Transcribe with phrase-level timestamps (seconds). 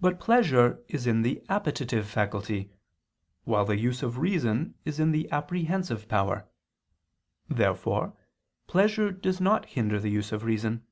[0.00, 2.70] But pleasure is in the appetitive faculty,
[3.42, 6.48] while the use of reason is in the apprehensive power.
[7.48, 8.16] Therefore
[8.68, 10.86] pleasure does not hinder the use of reason.